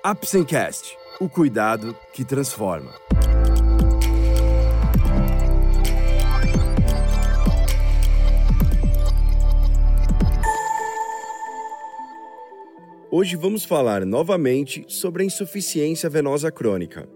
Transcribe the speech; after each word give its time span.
Apsencast, 0.00 0.96
o 1.18 1.28
cuidado 1.28 1.94
que 2.12 2.24
transforma. 2.24 2.92
Hoje 13.10 13.34
vamos 13.34 13.64
falar 13.64 14.06
novamente 14.06 14.84
sobre 14.86 15.24
a 15.24 15.26
insuficiência 15.26 16.08
venosa 16.08 16.52
crônica. 16.52 17.08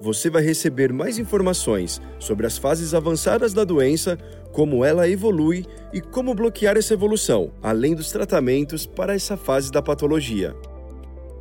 Você 0.00 0.30
vai 0.30 0.42
receber 0.42 0.92
mais 0.92 1.18
informações 1.18 2.00
sobre 2.20 2.46
as 2.46 2.56
fases 2.56 2.94
avançadas 2.94 3.52
da 3.52 3.64
doença, 3.64 4.16
como 4.52 4.84
ela 4.84 5.08
evolui 5.08 5.66
e 5.92 6.00
como 6.00 6.36
bloquear 6.36 6.76
essa 6.76 6.94
evolução, 6.94 7.52
além 7.60 7.96
dos 7.96 8.12
tratamentos 8.12 8.86
para 8.86 9.12
essa 9.12 9.36
fase 9.36 9.72
da 9.72 9.82
patologia. 9.82 10.54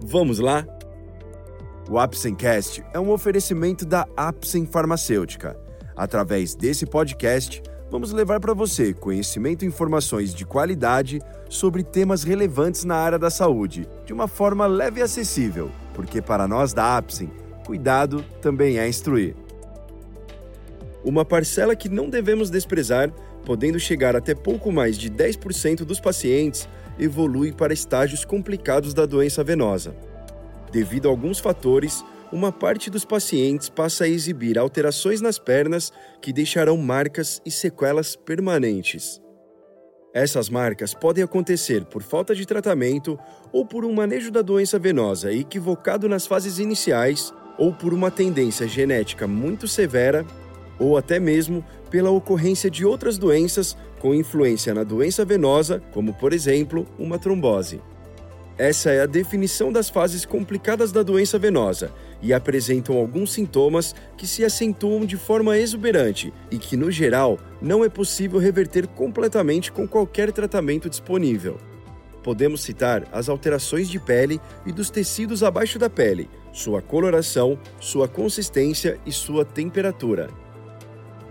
Vamos 0.07 0.37
lá? 0.37 0.63
O 1.89 1.97
Apsencast 1.97 2.85
é 2.93 2.99
um 2.99 3.09
oferecimento 3.09 3.87
da 3.87 4.07
Apsen 4.15 4.67
Farmacêutica. 4.67 5.59
Através 5.95 6.53
desse 6.53 6.85
podcast, 6.85 7.63
vamos 7.89 8.11
levar 8.11 8.39
para 8.39 8.53
você 8.53 8.93
conhecimento 8.93 9.65
e 9.65 9.67
informações 9.67 10.31
de 10.31 10.45
qualidade 10.45 11.19
sobre 11.49 11.83
temas 11.83 12.23
relevantes 12.23 12.83
na 12.83 12.97
área 12.97 13.17
da 13.17 13.31
saúde, 13.31 13.89
de 14.05 14.13
uma 14.13 14.27
forma 14.27 14.67
leve 14.67 14.99
e 14.99 15.03
acessível, 15.03 15.71
porque 15.95 16.21
para 16.21 16.47
nós 16.47 16.71
da 16.71 16.97
Apsen, 16.97 17.31
cuidado 17.65 18.23
também 18.43 18.77
é 18.77 18.87
instruir. 18.87 19.35
Uma 21.03 21.25
parcela 21.25 21.75
que 21.75 21.89
não 21.89 22.11
devemos 22.11 22.51
desprezar, 22.51 23.11
podendo 23.43 23.79
chegar 23.79 24.15
até 24.15 24.35
pouco 24.35 24.71
mais 24.71 24.99
de 24.99 25.09
10% 25.09 25.77
dos 25.77 25.99
pacientes, 25.99 26.69
evolui 26.99 27.51
para 27.51 27.73
estágios 27.73 28.23
complicados 28.25 28.93
da 28.93 29.05
doença 29.05 29.43
venosa. 29.43 29.95
Devido 30.71 31.07
a 31.07 31.11
alguns 31.11 31.39
fatores, 31.39 32.03
uma 32.31 32.51
parte 32.51 32.89
dos 32.89 33.05
pacientes 33.05 33.69
passa 33.69 34.03
a 34.03 34.07
exibir 34.07 34.57
alterações 34.57 35.21
nas 35.21 35.39
pernas 35.39 35.91
que 36.21 36.33
deixarão 36.33 36.75
marcas 36.77 37.41
e 37.45 37.51
sequelas 37.51 38.15
permanentes. 38.15 39.21
Essas 40.13 40.49
marcas 40.49 40.93
podem 40.93 41.23
acontecer 41.23 41.85
por 41.85 42.01
falta 42.01 42.33
de 42.33 42.45
tratamento 42.45 43.19
ou 43.51 43.65
por 43.65 43.83
um 43.83 43.93
manejo 43.93 44.31
da 44.31 44.41
doença 44.41 44.79
venosa 44.79 45.33
equivocado 45.33 46.07
nas 46.07 46.25
fases 46.25 46.57
iniciais 46.57 47.33
ou 47.57 47.73
por 47.73 47.93
uma 47.93 48.09
tendência 48.09 48.67
genética 48.67 49.27
muito 49.27 49.67
severa 49.67 50.25
ou 50.79 50.97
até 50.97 51.19
mesmo 51.19 51.63
pela 51.89 52.09
ocorrência 52.09 52.69
de 52.69 52.85
outras 52.85 53.17
doenças 53.17 53.77
com 53.99 54.13
influência 54.13 54.73
na 54.73 54.83
doença 54.83 55.23
venosa, 55.25 55.81
como 55.91 56.13
por 56.13 56.33
exemplo, 56.33 56.85
uma 56.99 57.17
trombose. 57.17 57.81
Essa 58.57 58.91
é 58.91 59.01
a 59.01 59.05
definição 59.05 59.69
das 59.71 59.89
fases 59.89 60.23
complicadas 60.23 60.89
da 60.91 61.03
doença 61.03 61.37
venosa 61.37 61.91
e 62.21 62.33
apresentam 62.33 62.95
alguns 62.95 63.33
sintomas 63.33 63.93
que 64.15 64.25
se 64.25 64.45
acentuam 64.45 65.05
de 65.05 65.17
forma 65.17 65.57
exuberante 65.57 66.33
e 66.49 66.57
que, 66.57 66.77
no 66.77 66.89
geral, 66.89 67.37
não 67.61 67.83
é 67.83 67.89
possível 67.89 68.39
reverter 68.39 68.87
completamente 68.87 69.73
com 69.73 69.85
qualquer 69.85 70.31
tratamento 70.31 70.89
disponível. 70.89 71.57
Podemos 72.23 72.61
citar 72.61 73.03
as 73.11 73.27
alterações 73.27 73.89
de 73.89 73.99
pele 73.99 74.39
e 74.65 74.71
dos 74.71 74.89
tecidos 74.89 75.43
abaixo 75.43 75.77
da 75.77 75.89
pele, 75.89 76.29
sua 76.53 76.81
coloração, 76.81 77.59
sua 77.79 78.07
consistência 78.07 78.97
e 79.05 79.11
sua 79.11 79.43
temperatura. 79.43 80.29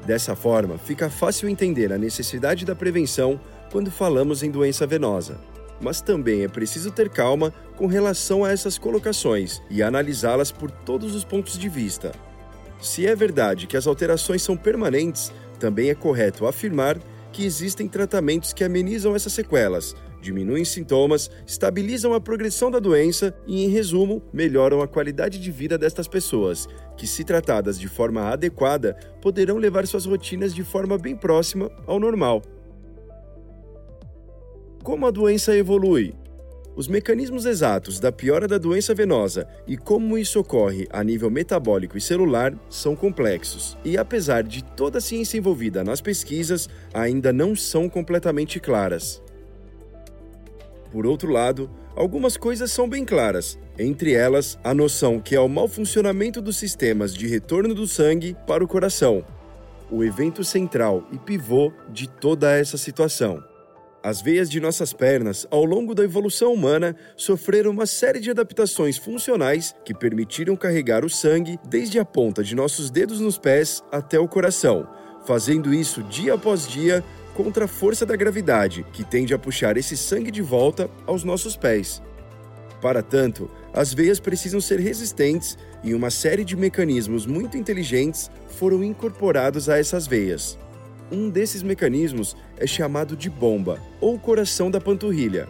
Dessa 0.06 0.36
forma, 0.36 0.76
fica 0.78 1.08
fácil 1.08 1.48
entender 1.48 1.92
a 1.92 1.98
necessidade 1.98 2.64
da 2.64 2.74
prevenção 2.74 3.40
quando 3.72 3.90
falamos 3.90 4.42
em 4.42 4.50
doença 4.50 4.86
venosa 4.86 5.38
mas 5.80 6.00
também 6.00 6.44
é 6.44 6.48
preciso 6.48 6.90
ter 6.90 7.10
calma 7.10 7.52
com 7.76 7.86
relação 7.86 8.44
a 8.44 8.50
essas 8.50 8.78
colocações 8.78 9.62
e 9.70 9.82
analisá-las 9.82 10.50
por 10.50 10.70
todos 10.70 11.14
os 11.14 11.24
pontos 11.24 11.58
de 11.58 11.68
vista. 11.68 12.12
Se 12.80 13.06
é 13.06 13.14
verdade 13.14 13.66
que 13.66 13.76
as 13.76 13.86
alterações 13.86 14.42
são 14.42 14.56
permanentes, 14.56 15.32
também 15.58 15.90
é 15.90 15.94
correto 15.94 16.46
afirmar 16.46 16.98
que 17.32 17.44
existem 17.44 17.88
tratamentos 17.88 18.52
que 18.52 18.62
amenizam 18.62 19.14
essas 19.14 19.32
sequelas, 19.32 19.94
diminuem 20.24 20.64
sintomas, 20.64 21.30
estabilizam 21.46 22.14
a 22.14 22.20
progressão 22.20 22.70
da 22.70 22.78
doença 22.78 23.34
e, 23.46 23.62
em 23.64 23.68
resumo, 23.68 24.22
melhoram 24.32 24.80
a 24.80 24.88
qualidade 24.88 25.38
de 25.38 25.50
vida 25.50 25.76
destas 25.76 26.08
pessoas, 26.08 26.66
que, 26.96 27.06
se 27.06 27.22
tratadas 27.22 27.78
de 27.78 27.86
forma 27.86 28.22
adequada, 28.22 28.96
poderão 29.20 29.58
levar 29.58 29.86
suas 29.86 30.06
rotinas 30.06 30.54
de 30.54 30.64
forma 30.64 30.96
bem 30.96 31.14
próxima 31.14 31.70
ao 31.86 32.00
normal. 32.00 32.42
Como 34.82 35.06
a 35.06 35.10
doença 35.10 35.56
evolui? 35.56 36.14
Os 36.76 36.88
mecanismos 36.88 37.46
exatos 37.46 38.00
da 38.00 38.10
piora 38.10 38.48
da 38.48 38.58
doença 38.58 38.92
venosa 38.92 39.46
e 39.64 39.76
como 39.76 40.18
isso 40.18 40.40
ocorre 40.40 40.88
a 40.90 41.04
nível 41.04 41.30
metabólico 41.30 41.96
e 41.96 42.00
celular 42.00 42.52
são 42.68 42.96
complexos, 42.96 43.78
e 43.84 43.96
apesar 43.96 44.42
de 44.42 44.64
toda 44.64 44.98
a 44.98 45.00
ciência 45.00 45.38
envolvida 45.38 45.84
nas 45.84 46.00
pesquisas, 46.00 46.68
ainda 46.92 47.32
não 47.32 47.54
são 47.54 47.88
completamente 47.88 48.58
claras. 48.58 49.22
Por 50.94 51.06
outro 51.06 51.28
lado, 51.32 51.68
algumas 51.96 52.36
coisas 52.36 52.70
são 52.70 52.88
bem 52.88 53.04
claras, 53.04 53.58
entre 53.76 54.12
elas 54.12 54.56
a 54.62 54.72
noção 54.72 55.18
que 55.18 55.34
é 55.34 55.40
o 55.40 55.48
mau 55.48 55.66
funcionamento 55.66 56.40
dos 56.40 56.56
sistemas 56.56 57.12
de 57.12 57.26
retorno 57.26 57.74
do 57.74 57.84
sangue 57.84 58.36
para 58.46 58.62
o 58.62 58.68
coração, 58.68 59.24
o 59.90 60.04
evento 60.04 60.44
central 60.44 61.04
e 61.10 61.18
pivô 61.18 61.72
de 61.90 62.08
toda 62.08 62.56
essa 62.56 62.78
situação. 62.78 63.42
As 64.04 64.22
veias 64.22 64.48
de 64.48 64.60
nossas 64.60 64.92
pernas, 64.92 65.48
ao 65.50 65.64
longo 65.64 65.96
da 65.96 66.04
evolução 66.04 66.52
humana, 66.52 66.94
sofreram 67.16 67.72
uma 67.72 67.86
série 67.86 68.20
de 68.20 68.30
adaptações 68.30 68.96
funcionais 68.96 69.74
que 69.84 69.92
permitiram 69.92 70.54
carregar 70.54 71.04
o 71.04 71.10
sangue 71.10 71.58
desde 71.68 71.98
a 71.98 72.04
ponta 72.04 72.40
de 72.44 72.54
nossos 72.54 72.88
dedos 72.88 73.18
nos 73.18 73.36
pés 73.36 73.82
até 73.90 74.16
o 74.20 74.28
coração, 74.28 74.86
fazendo 75.26 75.74
isso 75.74 76.04
dia 76.04 76.34
após 76.34 76.68
dia 76.68 77.02
contra 77.34 77.66
a 77.66 77.68
força 77.68 78.06
da 78.06 78.16
gravidade, 78.16 78.86
que 78.92 79.04
tende 79.04 79.34
a 79.34 79.38
puxar 79.38 79.76
esse 79.76 79.96
sangue 79.96 80.30
de 80.30 80.40
volta 80.40 80.88
aos 81.06 81.24
nossos 81.24 81.56
pés. 81.56 82.00
Para 82.80 83.02
tanto, 83.02 83.50
as 83.72 83.92
veias 83.92 84.20
precisam 84.20 84.60
ser 84.60 84.78
resistentes 84.78 85.58
e 85.82 85.94
uma 85.94 86.10
série 86.10 86.44
de 86.44 86.54
mecanismos 86.54 87.26
muito 87.26 87.56
inteligentes 87.56 88.30
foram 88.58 88.84
incorporados 88.84 89.68
a 89.68 89.78
essas 89.78 90.06
veias. 90.06 90.58
Um 91.10 91.28
desses 91.28 91.62
mecanismos 91.62 92.36
é 92.56 92.66
chamado 92.66 93.16
de 93.16 93.28
bomba, 93.28 93.80
ou 94.00 94.18
coração 94.18 94.70
da 94.70 94.80
panturrilha. 94.80 95.48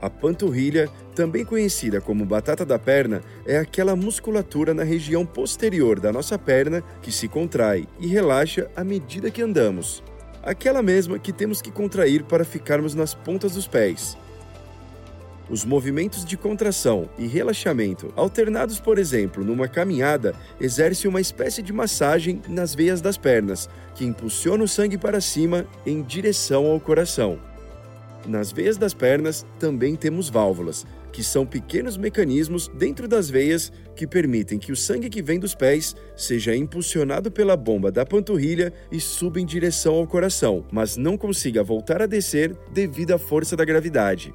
A 0.00 0.10
panturrilha, 0.10 0.88
também 1.14 1.44
conhecida 1.44 2.00
como 2.00 2.26
batata 2.26 2.64
da 2.64 2.78
perna, 2.78 3.22
é 3.46 3.56
aquela 3.56 3.96
musculatura 3.96 4.74
na 4.74 4.84
região 4.84 5.24
posterior 5.24 5.98
da 5.98 6.12
nossa 6.12 6.38
perna 6.38 6.82
que 7.00 7.10
se 7.10 7.28
contrai 7.28 7.88
e 7.98 8.06
relaxa 8.06 8.70
à 8.76 8.84
medida 8.84 9.30
que 9.30 9.42
andamos. 9.42 10.02
Aquela 10.46 10.80
mesma 10.80 11.18
que 11.18 11.32
temos 11.32 11.60
que 11.60 11.72
contrair 11.72 12.22
para 12.22 12.44
ficarmos 12.44 12.94
nas 12.94 13.12
pontas 13.12 13.54
dos 13.54 13.66
pés. 13.66 14.16
Os 15.50 15.64
movimentos 15.64 16.24
de 16.24 16.36
contração 16.36 17.10
e 17.18 17.26
relaxamento, 17.26 18.12
alternados, 18.14 18.78
por 18.78 18.96
exemplo, 18.96 19.42
numa 19.42 19.66
caminhada, 19.66 20.36
exercem 20.60 21.10
uma 21.10 21.20
espécie 21.20 21.62
de 21.62 21.72
massagem 21.72 22.40
nas 22.48 22.76
veias 22.76 23.00
das 23.00 23.18
pernas, 23.18 23.68
que 23.96 24.04
impulsiona 24.04 24.62
o 24.62 24.68
sangue 24.68 24.96
para 24.96 25.20
cima 25.20 25.66
em 25.84 26.00
direção 26.00 26.66
ao 26.66 26.78
coração. 26.78 27.40
Nas 28.24 28.52
veias 28.52 28.76
das 28.76 28.94
pernas 28.94 29.44
também 29.58 29.96
temos 29.96 30.28
válvulas, 30.28 30.86
que 31.16 31.24
são 31.24 31.46
pequenos 31.46 31.96
mecanismos 31.96 32.68
dentro 32.68 33.08
das 33.08 33.30
veias 33.30 33.72
que 33.94 34.06
permitem 34.06 34.58
que 34.58 34.70
o 34.70 34.76
sangue 34.76 35.08
que 35.08 35.22
vem 35.22 35.40
dos 35.40 35.54
pés 35.54 35.96
seja 36.14 36.54
impulsionado 36.54 37.30
pela 37.30 37.56
bomba 37.56 37.90
da 37.90 38.04
panturrilha 38.04 38.70
e 38.92 39.00
suba 39.00 39.40
em 39.40 39.46
direção 39.46 39.94
ao 39.94 40.06
coração, 40.06 40.66
mas 40.70 40.98
não 40.98 41.16
consiga 41.16 41.62
voltar 41.62 42.02
a 42.02 42.06
descer 42.06 42.54
devido 42.70 43.12
à 43.12 43.18
força 43.18 43.56
da 43.56 43.64
gravidade. 43.64 44.34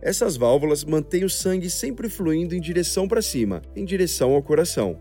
Essas 0.00 0.38
válvulas 0.38 0.86
mantêm 0.86 1.22
o 1.22 1.28
sangue 1.28 1.68
sempre 1.68 2.08
fluindo 2.08 2.54
em 2.54 2.60
direção 2.62 3.06
para 3.06 3.20
cima, 3.20 3.60
em 3.76 3.84
direção 3.84 4.32
ao 4.32 4.42
coração. 4.42 4.98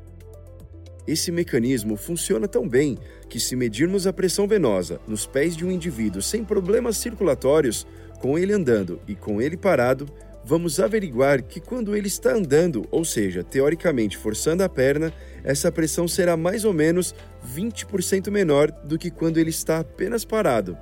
Esse 1.07 1.31
mecanismo 1.31 1.95
funciona 1.95 2.45
tão 2.45 2.67
bem 2.67 2.97
que, 3.29 3.39
se 3.39 3.55
medirmos 3.55 4.05
a 4.05 4.11
pressão 4.11 4.45
venosa 4.45 4.99
nos 5.07 5.25
pés 5.25 5.55
de 5.55 5.65
um 5.65 5.71
indivíduo 5.71 6.21
sem 6.21 6.43
problemas 6.43 6.97
circulatórios, 6.97 7.87
com 8.19 8.37
ele 8.37 8.51
andando 8.51 8.99
e 9.07 9.15
com 9.15 9.41
ele 9.41 9.55
parado, 9.55 10.07
vamos 10.47 10.79
averiguar 10.79 11.43
que 11.43 11.59
quando 11.59 11.95
ele 11.95 12.07
está 12.07 12.31
andando, 12.31 12.87
ou 12.89 13.03
seja, 13.03 13.43
teoricamente 13.43 14.17
forçando 14.17 14.63
a 14.63 14.69
perna, 14.69 15.13
essa 15.43 15.71
pressão 15.71 16.07
será 16.07 16.37
mais 16.37 16.63
ou 16.63 16.73
menos 16.73 17.13
20% 17.53 18.31
menor 18.31 18.71
do 18.71 18.97
que 18.97 19.11
quando 19.11 19.37
ele 19.37 19.49
está 19.49 19.79
apenas 19.79 20.23
parado 20.23 20.77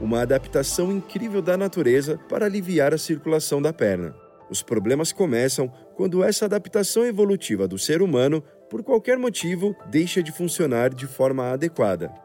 uma 0.00 0.22
adaptação 0.22 0.92
incrível 0.92 1.40
da 1.40 1.56
natureza 1.56 2.18
para 2.28 2.46
aliviar 2.46 2.92
a 2.92 2.98
circulação 2.98 3.60
da 3.60 3.72
perna. 3.72 4.14
Os 4.50 4.62
problemas 4.62 5.12
começam 5.12 5.72
quando 5.96 6.22
essa 6.22 6.44
adaptação 6.44 7.04
evolutiva 7.06 7.66
do 7.66 7.78
ser 7.78 8.02
humano, 8.02 8.42
por 8.68 8.82
qualquer 8.82 9.16
motivo, 9.16 9.74
deixa 9.90 10.22
de 10.22 10.32
funcionar 10.32 10.92
de 10.92 11.06
forma 11.06 11.52
adequada. 11.52 12.23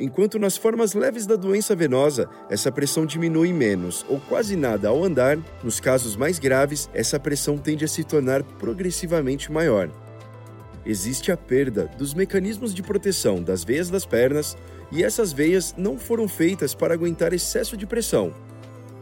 Enquanto 0.00 0.38
nas 0.38 0.56
formas 0.56 0.94
leves 0.94 1.26
da 1.26 1.36
doença 1.36 1.76
venosa, 1.76 2.26
essa 2.48 2.72
pressão 2.72 3.04
diminui 3.04 3.52
menos 3.52 4.02
ou 4.08 4.18
quase 4.18 4.56
nada 4.56 4.88
ao 4.88 5.04
andar, 5.04 5.38
nos 5.62 5.78
casos 5.78 6.16
mais 6.16 6.38
graves, 6.38 6.88
essa 6.94 7.20
pressão 7.20 7.58
tende 7.58 7.84
a 7.84 7.88
se 7.88 8.02
tornar 8.02 8.42
progressivamente 8.42 9.52
maior. 9.52 9.90
Existe 10.86 11.30
a 11.30 11.36
perda 11.36 11.90
dos 11.98 12.14
mecanismos 12.14 12.72
de 12.72 12.82
proteção 12.82 13.42
das 13.42 13.62
veias 13.62 13.90
das 13.90 14.06
pernas 14.06 14.56
e 14.90 15.04
essas 15.04 15.34
veias 15.34 15.74
não 15.76 15.98
foram 15.98 16.26
feitas 16.26 16.74
para 16.74 16.94
aguentar 16.94 17.34
excesso 17.34 17.76
de 17.76 17.86
pressão. 17.86 18.34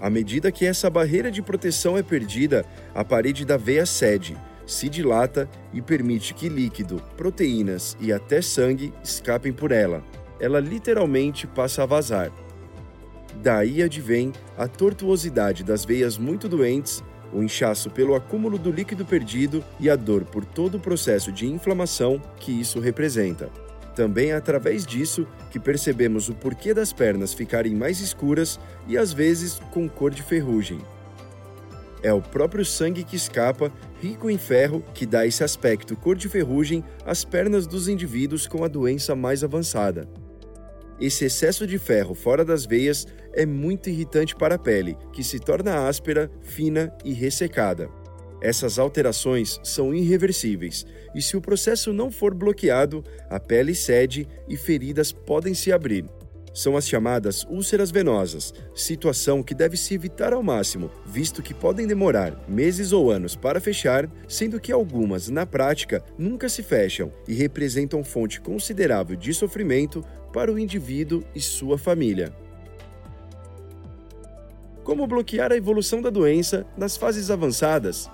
À 0.00 0.10
medida 0.10 0.50
que 0.50 0.66
essa 0.66 0.90
barreira 0.90 1.30
de 1.30 1.40
proteção 1.40 1.96
é 1.96 2.02
perdida, 2.02 2.64
a 2.92 3.04
parede 3.04 3.44
da 3.44 3.56
veia 3.56 3.86
cede, 3.86 4.36
se 4.66 4.88
dilata 4.88 5.48
e 5.72 5.80
permite 5.80 6.34
que 6.34 6.48
líquido, 6.48 7.00
proteínas 7.16 7.96
e 8.00 8.12
até 8.12 8.42
sangue 8.42 8.92
escapem 9.04 9.52
por 9.52 9.70
ela 9.70 10.02
ela 10.40 10.60
literalmente 10.60 11.46
passa 11.46 11.82
a 11.82 11.86
vazar. 11.86 12.32
Daí 13.42 13.82
advém 13.82 14.32
a 14.56 14.66
tortuosidade 14.66 15.62
das 15.62 15.84
veias 15.84 16.18
muito 16.18 16.48
doentes, 16.48 17.02
o 17.32 17.42
inchaço 17.42 17.90
pelo 17.90 18.14
acúmulo 18.14 18.58
do 18.58 18.70
líquido 18.70 19.04
perdido 19.04 19.62
e 19.78 19.88
a 19.88 19.96
dor 19.96 20.24
por 20.24 20.44
todo 20.44 20.76
o 20.76 20.80
processo 20.80 21.30
de 21.30 21.46
inflamação 21.46 22.20
que 22.38 22.52
isso 22.52 22.80
representa. 22.80 23.50
Também 23.94 24.30
é 24.30 24.34
através 24.34 24.86
disso 24.86 25.26
que 25.50 25.58
percebemos 25.58 26.28
o 26.28 26.34
porquê 26.34 26.72
das 26.72 26.92
pernas 26.92 27.34
ficarem 27.34 27.74
mais 27.74 28.00
escuras 28.00 28.58
e 28.86 28.96
às 28.96 29.12
vezes 29.12 29.60
com 29.72 29.88
cor 29.88 30.12
de 30.12 30.22
ferrugem. 30.22 30.78
É 32.00 32.12
o 32.12 32.22
próprio 32.22 32.64
sangue 32.64 33.02
que 33.02 33.16
escapa, 33.16 33.72
rico 34.00 34.30
em 34.30 34.38
ferro, 34.38 34.84
que 34.94 35.04
dá 35.04 35.26
esse 35.26 35.42
aspecto 35.42 35.96
cor 35.96 36.14
de 36.14 36.28
ferrugem 36.28 36.84
às 37.04 37.24
pernas 37.24 37.66
dos 37.66 37.88
indivíduos 37.88 38.46
com 38.46 38.62
a 38.62 38.68
doença 38.68 39.16
mais 39.16 39.42
avançada. 39.42 40.08
Esse 41.00 41.26
excesso 41.26 41.66
de 41.66 41.78
ferro 41.78 42.14
fora 42.14 42.44
das 42.44 42.64
veias 42.64 43.06
é 43.32 43.46
muito 43.46 43.88
irritante 43.88 44.34
para 44.34 44.56
a 44.56 44.58
pele, 44.58 44.96
que 45.12 45.22
se 45.22 45.38
torna 45.38 45.86
áspera, 45.86 46.30
fina 46.40 46.92
e 47.04 47.12
ressecada. 47.12 47.88
Essas 48.40 48.78
alterações 48.78 49.60
são 49.62 49.94
irreversíveis 49.94 50.86
e, 51.14 51.20
se 51.20 51.36
o 51.36 51.40
processo 51.40 51.92
não 51.92 52.10
for 52.10 52.34
bloqueado, 52.34 53.02
a 53.28 53.38
pele 53.38 53.74
cede 53.74 54.28
e 54.48 54.56
feridas 54.56 55.10
podem 55.12 55.54
se 55.54 55.72
abrir. 55.72 56.04
São 56.54 56.76
as 56.76 56.88
chamadas 56.88 57.44
úlceras 57.48 57.90
venosas, 57.90 58.52
situação 58.74 59.42
que 59.42 59.54
deve 59.54 59.76
se 59.76 59.94
evitar 59.94 60.32
ao 60.32 60.42
máximo, 60.42 60.90
visto 61.06 61.42
que 61.42 61.54
podem 61.54 61.86
demorar 61.86 62.34
meses 62.48 62.92
ou 62.92 63.10
anos 63.10 63.36
para 63.36 63.60
fechar, 63.60 64.08
sendo 64.26 64.60
que 64.60 64.72
algumas, 64.72 65.28
na 65.28 65.46
prática, 65.46 66.02
nunca 66.18 66.48
se 66.48 66.62
fecham 66.62 67.12
e 67.26 67.34
representam 67.34 68.02
fonte 68.02 68.40
considerável 68.40 69.16
de 69.16 69.32
sofrimento 69.32 70.04
para 70.32 70.52
o 70.52 70.58
indivíduo 70.58 71.22
e 71.34 71.40
sua 71.40 71.78
família. 71.78 72.32
Como 74.84 75.06
bloquear 75.06 75.52
a 75.52 75.56
evolução 75.56 76.00
da 76.00 76.08
doença 76.08 76.66
nas 76.76 76.96
fases 76.96 77.30
avançadas? 77.30 78.10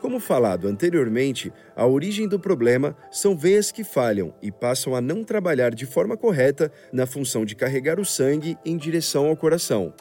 Como 0.00 0.20
falado 0.20 0.68
anteriormente, 0.68 1.52
a 1.74 1.86
origem 1.86 2.28
do 2.28 2.38
problema 2.38 2.96
são 3.10 3.36
veias 3.36 3.72
que 3.72 3.82
falham 3.82 4.32
e 4.42 4.52
passam 4.52 4.94
a 4.94 5.00
não 5.00 5.24
trabalhar 5.24 5.74
de 5.74 5.86
forma 5.86 6.16
correta 6.16 6.70
na 6.92 7.06
função 7.06 7.44
de 7.44 7.56
carregar 7.56 7.98
o 7.98 8.04
sangue 8.04 8.58
em 8.64 8.76
direção 8.76 9.26
ao 9.26 9.36
coração. 9.36 9.92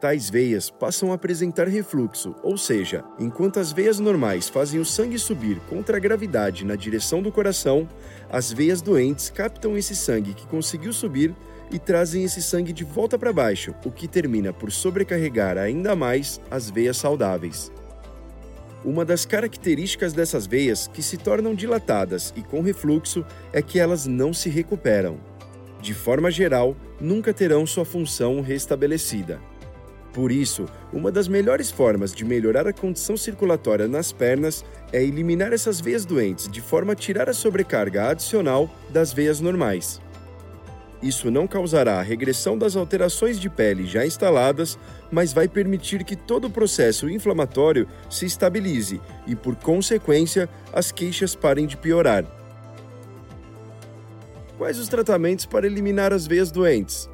Tais 0.00 0.28
veias 0.28 0.68
passam 0.68 1.10
a 1.10 1.14
apresentar 1.14 1.66
refluxo, 1.68 2.34
ou 2.42 2.58
seja, 2.58 3.02
enquanto 3.18 3.58
as 3.58 3.72
veias 3.72 3.98
normais 3.98 4.48
fazem 4.48 4.78
o 4.78 4.84
sangue 4.84 5.18
subir 5.18 5.58
contra 5.70 5.96
a 5.96 6.00
gravidade 6.00 6.64
na 6.66 6.76
direção 6.76 7.22
do 7.22 7.32
coração, 7.32 7.88
as 8.28 8.52
veias 8.52 8.82
doentes 8.82 9.30
captam 9.30 9.76
esse 9.76 9.96
sangue 9.96 10.34
que 10.34 10.46
conseguiu 10.46 10.92
subir 10.92 11.34
e 11.70 11.78
trazem 11.78 12.24
esse 12.24 12.42
sangue 12.42 12.72
de 12.72 12.84
volta 12.84 13.18
para 13.18 13.32
baixo, 13.32 13.74
o 13.84 13.90
que 13.90 14.06
termina 14.06 14.52
por 14.52 14.70
sobrecarregar 14.70 15.56
ainda 15.56 15.96
mais 15.96 16.40
as 16.50 16.68
veias 16.68 16.98
saudáveis. 16.98 17.72
Uma 18.86 19.04
das 19.04 19.26
características 19.26 20.12
dessas 20.12 20.46
veias 20.46 20.86
que 20.86 21.02
se 21.02 21.16
tornam 21.16 21.56
dilatadas 21.56 22.32
e 22.36 22.40
com 22.40 22.60
refluxo 22.60 23.26
é 23.52 23.60
que 23.60 23.80
elas 23.80 24.06
não 24.06 24.32
se 24.32 24.48
recuperam. 24.48 25.18
De 25.82 25.92
forma 25.92 26.30
geral, 26.30 26.76
nunca 27.00 27.34
terão 27.34 27.66
sua 27.66 27.84
função 27.84 28.40
restabelecida. 28.40 29.40
Por 30.12 30.30
isso, 30.30 30.66
uma 30.92 31.10
das 31.10 31.26
melhores 31.26 31.68
formas 31.68 32.14
de 32.14 32.24
melhorar 32.24 32.68
a 32.68 32.72
condição 32.72 33.16
circulatória 33.16 33.88
nas 33.88 34.12
pernas 34.12 34.64
é 34.92 35.02
eliminar 35.02 35.52
essas 35.52 35.80
veias 35.80 36.04
doentes 36.04 36.48
de 36.48 36.60
forma 36.60 36.92
a 36.92 36.96
tirar 36.96 37.28
a 37.28 37.34
sobrecarga 37.34 38.10
adicional 38.10 38.70
das 38.90 39.12
veias 39.12 39.40
normais. 39.40 40.00
Isso 41.02 41.30
não 41.30 41.46
causará 41.46 41.98
a 41.98 42.02
regressão 42.02 42.56
das 42.56 42.74
alterações 42.74 43.38
de 43.38 43.50
pele 43.50 43.86
já 43.86 44.06
instaladas, 44.06 44.78
mas 45.10 45.32
vai 45.32 45.46
permitir 45.46 46.04
que 46.04 46.16
todo 46.16 46.46
o 46.46 46.50
processo 46.50 47.08
inflamatório 47.08 47.86
se 48.08 48.24
estabilize 48.24 49.00
e, 49.26 49.36
por 49.36 49.54
consequência, 49.56 50.48
as 50.72 50.90
queixas 50.90 51.34
parem 51.34 51.66
de 51.66 51.76
piorar. 51.76 52.24
Quais 54.56 54.78
os 54.78 54.88
tratamentos 54.88 55.44
para 55.44 55.66
eliminar 55.66 56.14
as 56.14 56.26
veias 56.26 56.50
doentes? 56.50 57.10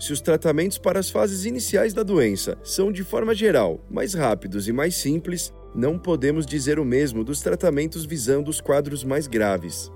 Se 0.00 0.12
os 0.12 0.20
tratamentos 0.20 0.76
para 0.76 0.98
as 0.98 1.08
fases 1.08 1.44
iniciais 1.44 1.94
da 1.94 2.02
doença 2.02 2.58
são, 2.62 2.92
de 2.92 3.02
forma 3.04 3.34
geral, 3.34 3.80
mais 3.88 4.14
rápidos 4.14 4.68
e 4.68 4.72
mais 4.72 4.96
simples, 4.96 5.54
não 5.74 5.98
podemos 5.98 6.44
dizer 6.44 6.78
o 6.78 6.84
mesmo 6.84 7.22
dos 7.22 7.40
tratamentos 7.40 8.04
visando 8.04 8.50
os 8.50 8.60
quadros 8.60 9.04
mais 9.04 9.26
graves. 9.26 9.90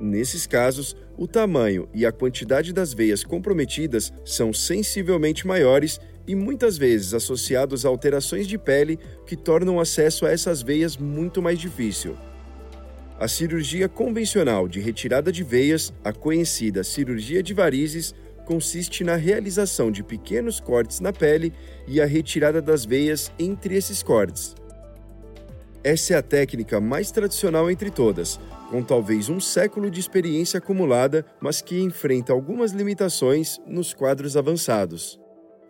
Nesses 0.00 0.46
casos, 0.46 0.96
o 1.18 1.26
tamanho 1.26 1.86
e 1.92 2.06
a 2.06 2.12
quantidade 2.12 2.72
das 2.72 2.94
veias 2.94 3.22
comprometidas 3.22 4.10
são 4.24 4.50
sensivelmente 4.50 5.46
maiores 5.46 6.00
e 6.26 6.34
muitas 6.34 6.78
vezes 6.78 7.12
associados 7.12 7.84
a 7.84 7.88
alterações 7.90 8.48
de 8.48 8.56
pele 8.56 8.98
que 9.26 9.36
tornam 9.36 9.76
o 9.76 9.80
acesso 9.80 10.24
a 10.24 10.30
essas 10.30 10.62
veias 10.62 10.96
muito 10.96 11.42
mais 11.42 11.58
difícil. 11.58 12.16
A 13.18 13.28
cirurgia 13.28 13.86
convencional 13.86 14.66
de 14.66 14.80
retirada 14.80 15.30
de 15.30 15.44
veias, 15.44 15.92
a 16.02 16.10
conhecida 16.10 16.82
cirurgia 16.82 17.42
de 17.42 17.52
varizes, 17.52 18.14
consiste 18.46 19.04
na 19.04 19.16
realização 19.16 19.90
de 19.90 20.02
pequenos 20.02 20.58
cortes 20.58 21.00
na 21.00 21.12
pele 21.12 21.52
e 21.86 22.00
a 22.00 22.06
retirada 22.06 22.62
das 22.62 22.86
veias 22.86 23.30
entre 23.38 23.76
esses 23.76 24.02
cortes. 24.02 24.54
Essa 25.82 26.12
é 26.12 26.16
a 26.18 26.22
técnica 26.22 26.78
mais 26.78 27.10
tradicional 27.10 27.70
entre 27.70 27.90
todas, 27.90 28.38
com 28.70 28.82
talvez 28.82 29.30
um 29.30 29.40
século 29.40 29.90
de 29.90 29.98
experiência 29.98 30.58
acumulada, 30.58 31.24
mas 31.40 31.62
que 31.62 31.80
enfrenta 31.80 32.34
algumas 32.34 32.72
limitações 32.72 33.58
nos 33.66 33.94
quadros 33.94 34.36
avançados. 34.36 35.18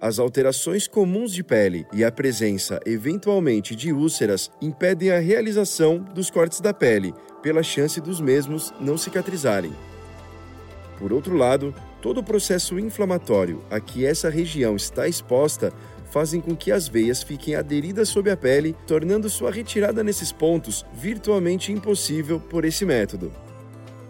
As 0.01 0.19
alterações 0.19 0.89
comuns 0.89 1.33
de 1.33 1.45
pele 1.45 1.87
e 1.93 2.03
a 2.03 2.11
presença, 2.11 2.81
eventualmente, 2.85 3.77
de 3.77 3.93
úlceras 3.93 4.51
impedem 4.61 5.13
a 5.13 5.21
realização 5.21 5.99
dos 5.99 6.29
cortes 6.29 6.61
da 6.61 6.75
pele, 6.75 7.15
pela 7.41 7.63
chance 7.63 8.01
dos 8.01 8.21
mesmos 8.21 8.75
não 8.81 8.99
cicatrizarem. 8.99 9.73
Por 10.99 11.13
outro 11.13 11.37
lado, 11.37 11.73
todo 12.03 12.19
o 12.19 12.25
processo 12.25 12.79
inflamatório 12.81 13.63
a 13.71 13.79
que 13.79 14.05
essa 14.05 14.29
região 14.29 14.75
está 14.75 15.07
exposta 15.07 15.73
fazem 16.11 16.41
com 16.41 16.55
que 16.55 16.73
as 16.73 16.89
veias 16.89 17.23
fiquem 17.23 17.55
aderidas 17.55 18.09
sob 18.09 18.31
a 18.31 18.37
pele, 18.37 18.77
tornando 18.87 19.31
sua 19.31 19.51
retirada 19.51 20.03
nesses 20.05 20.33
pontos 20.33 20.85
virtualmente 20.93 21.73
impossível 21.73 22.41
por 22.41 22.65
esse 22.65 22.85
método. 22.85 23.33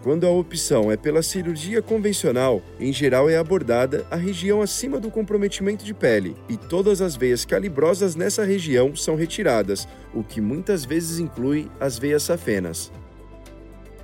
Quando 0.03 0.25
a 0.25 0.31
opção 0.31 0.91
é 0.91 0.97
pela 0.97 1.21
cirurgia 1.21 1.79
convencional, 1.79 2.59
em 2.79 2.91
geral 2.91 3.29
é 3.29 3.37
abordada 3.37 4.03
a 4.09 4.15
região 4.15 4.59
acima 4.59 4.99
do 4.99 5.11
comprometimento 5.11 5.85
de 5.85 5.93
pele 5.93 6.35
e 6.49 6.57
todas 6.57 7.01
as 7.01 7.15
veias 7.15 7.45
calibrosas 7.45 8.15
nessa 8.15 8.43
região 8.43 8.95
são 8.95 9.15
retiradas, 9.15 9.87
o 10.11 10.23
que 10.23 10.41
muitas 10.41 10.83
vezes 10.83 11.19
inclui 11.19 11.69
as 11.79 11.99
veias 11.99 12.23
safenas 12.23 12.91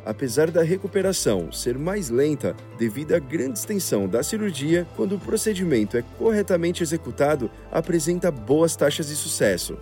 apesar 0.08 0.50
da 0.50 0.64
recuperação 0.64 1.52
ser 1.52 1.78
mais 1.78 2.10
lenta 2.10 2.56
devido 2.80 3.14
à 3.14 3.20
grande 3.20 3.60
extensão 3.60 4.08
da 4.08 4.24
cirurgia, 4.24 4.88
quando 4.96 5.16
o 5.16 5.20
procedimento 5.20 5.98
é 5.98 6.02
corretamente 6.18 6.82
executado, 6.82 7.52
apresenta 7.70 8.32
boas 8.32 8.74
taxas 8.76 9.08
de 9.08 9.16
sucesso. 9.16 9.78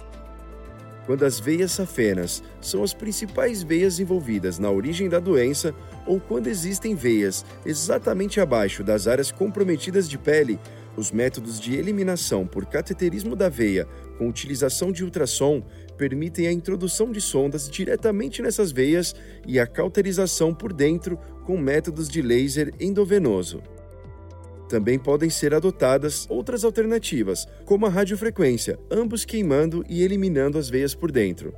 Quando 1.06 1.24
as 1.24 1.40
veias 1.40 1.74
safenas 1.74 2.42
são 2.60 2.82
as 2.82 2.92
principais 2.92 3.62
veias 3.62 4.00
envolvidas 4.00 4.58
na 4.58 4.72
origem 4.72 5.08
da 5.08 5.20
doença, 5.20 5.76
ou 6.08 6.20
quando 6.20 6.48
existem 6.48 6.96
veias 6.96 7.46
exatamente 7.64 8.42
abaixo 8.42 8.84
das 8.84 9.08
áreas 9.08 9.32
comprometidas 9.32 10.10
de 10.10 10.18
pele, 10.18 10.60
os 10.98 11.12
métodos 11.12 11.60
de 11.60 11.76
eliminação 11.76 12.48
por 12.48 12.66
cateterismo 12.66 13.36
da 13.36 13.50
veia 13.50 13.88
com 14.18 14.28
utilização 14.28 14.92
de 14.92 15.04
ultrassom 15.04 15.62
permitem 15.98 16.48
a 16.48 16.52
introdução 16.52 17.12
de 17.12 17.22
sondas 17.22 17.70
diretamente 17.70 18.42
nessas 18.42 18.72
veias 18.72 19.16
e 19.48 19.60
a 19.60 19.66
cauterização 19.66 20.54
por 20.54 20.74
dentro 20.74 21.18
com 21.46 21.58
métodos 21.58 22.08
de 22.08 22.22
laser 22.22 22.74
endovenoso. 22.80 23.62
Também 24.68 24.98
podem 24.98 25.30
ser 25.30 25.54
adotadas 25.54 26.26
outras 26.30 26.64
alternativas, 26.64 27.48
como 27.66 27.86
a 27.86 27.90
radiofrequência, 27.90 28.80
ambos 28.90 29.24
queimando 29.24 29.86
e 29.88 30.02
eliminando 30.02 30.58
as 30.58 30.70
veias 30.70 30.96
por 30.96 31.12
dentro. 31.12 31.54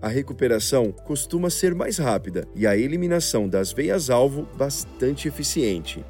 A 0.00 0.06
recuperação 0.08 0.92
costuma 0.92 1.50
ser 1.50 1.74
mais 1.74 1.98
rápida 1.98 2.46
e 2.54 2.66
a 2.68 2.76
eliminação 2.76 3.48
das 3.48 3.72
veias-alvo 3.72 4.48
bastante 4.56 5.26
eficiente. 5.26 6.04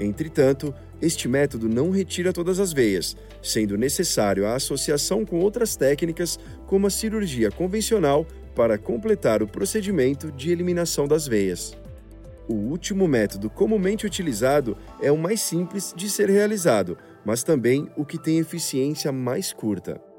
Entretanto, 0.00 0.74
este 1.02 1.28
método 1.28 1.68
não 1.68 1.90
retira 1.90 2.32
todas 2.32 2.60
as 2.60 2.72
veias, 2.72 3.16
sendo 3.42 3.76
necessário 3.76 4.46
a 4.46 4.54
associação 4.54 5.26
com 5.26 5.40
outras 5.40 5.74
técnicas, 5.74 6.38
como 6.66 6.86
a 6.86 6.90
cirurgia 6.90 7.50
convencional, 7.50 8.24
para 8.54 8.78
completar 8.78 9.42
o 9.42 9.48
procedimento 9.48 10.30
de 10.30 10.52
eliminação 10.52 11.08
das 11.08 11.26
veias. 11.26 11.76
O 12.48 12.54
último 12.54 13.08
método 13.08 13.50
comumente 13.50 14.06
utilizado 14.06 14.76
é 15.00 15.10
o 15.10 15.18
mais 15.18 15.40
simples 15.40 15.92
de 15.96 16.08
ser 16.08 16.30
realizado, 16.30 16.96
mas 17.24 17.42
também 17.42 17.88
o 17.96 18.04
que 18.04 18.18
tem 18.18 18.38
eficiência 18.38 19.10
mais 19.10 19.52
curta. 19.52 20.11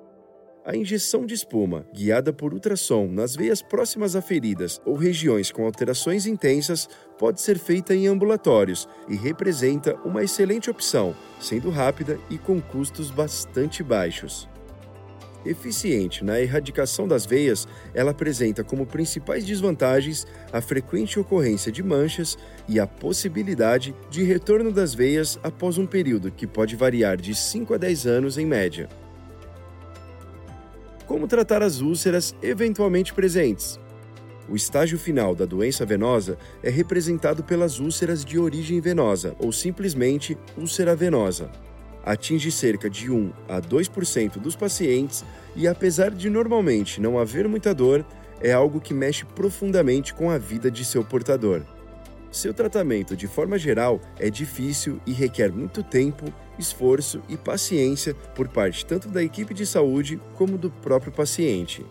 A 0.66 0.78
injeção 0.78 1.26
de 1.26 1.34
espuma, 1.34 1.86
guiada 1.94 2.32
por 2.32 2.54
ultrassom 2.54 3.08
nas 3.08 3.36
veias 3.36 3.62
próximas 3.62 4.16
a 4.16 4.22
feridas 4.22 4.80
ou 4.86 4.96
regiões 4.96 5.52
com 5.52 5.66
alterações 5.66 6.26
intensas, 6.26 6.88
pode 7.20 7.42
ser 7.42 7.60
feita 7.60 7.94
em 7.94 8.08
ambulatórios 8.08 8.88
e 9.10 9.16
representa 9.18 9.94
uma 10.06 10.24
excelente 10.24 10.70
opção, 10.70 11.14
sendo 11.38 11.70
rápida 11.70 12.18
e 12.30 12.38
com 12.38 12.62
custos 12.62 13.12
bastante 13.12 13.84
baixos. 13.84 14.48
Eficiente 15.46 16.24
na 16.24 16.40
erradicação 16.40 17.10
das 17.10 17.26
veias, 17.26 17.68
ela 17.94 18.12
apresenta 18.12 18.64
como 18.64 18.86
principais 18.86 19.44
desvantagens 19.44 20.26
a 20.54 20.62
frequente 20.62 21.20
ocorrência 21.20 21.74
de 21.74 21.84
manchas 21.84 22.38
e 22.70 22.80
a 22.80 22.88
possibilidade 22.88 23.94
de 24.10 24.24
retorno 24.24 24.72
das 24.72 24.94
veias 24.94 25.38
após 25.44 25.78
um 25.78 25.86
período 25.86 26.32
que 26.32 26.48
pode 26.48 26.78
variar 26.78 27.18
de 27.18 27.36
5 27.36 27.74
a 27.74 27.78
10 27.78 28.08
anos 28.08 28.38
em 28.38 28.46
média. 28.46 28.88
Como 31.06 31.28
tratar 31.28 31.62
as 31.62 31.82
úlceras 31.82 32.34
eventualmente 32.42 33.14
presentes? 33.14 33.80
O 34.48 34.56
estágio 34.56 34.98
final 34.98 35.36
da 35.36 35.46
doença 35.46 35.86
venosa 35.86 36.38
é 36.62 36.70
representado 36.70 37.44
pelas 37.44 37.80
úlceras 37.80 38.24
de 38.24 38.40
origem 38.40 38.80
venosa 38.80 39.36
ou 39.40 39.52
simplesmente 39.52 40.38
úlcera 40.58 40.96
venosa. 40.96 41.50
Atinge 42.06 42.52
cerca 42.52 42.90
de 42.90 43.10
1 43.12 43.32
a 43.48 43.62
2% 43.62 44.38
dos 44.38 44.56
pacientes 44.56 45.24
e, 45.56 45.68
apesar 45.68 46.12
de 46.12 46.30
normalmente 46.30 47.00
não 47.00 47.18
haver 47.18 47.48
muita 47.48 47.74
dor, 47.74 48.06
é 48.42 48.52
algo 48.52 48.82
que 48.82 48.94
mexe 48.94 49.26
profundamente 49.26 50.14
com 50.14 50.30
a 50.30 50.38
vida 50.38 50.70
de 50.70 50.84
seu 50.84 51.04
portador. 51.04 51.62
Seu 52.34 52.52
tratamento, 52.52 53.16
de 53.16 53.28
forma 53.28 53.60
geral, 53.60 54.02
é 54.18 54.28
difícil 54.28 55.00
e 55.06 55.14
requer 55.14 55.52
muito 55.52 55.84
tempo, 55.84 56.26
esforço 56.58 57.22
e 57.30 57.38
paciência 57.38 58.16
por 58.36 58.48
parte 58.48 58.84
tanto 58.84 59.08
da 59.08 59.22
equipe 59.22 59.54
de 59.54 59.68
saúde 59.68 60.20
como 60.34 60.58
do 60.58 60.72
próprio 60.72 61.12
paciente. 61.12 61.86